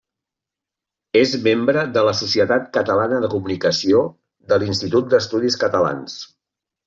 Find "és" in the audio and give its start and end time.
1.19-1.33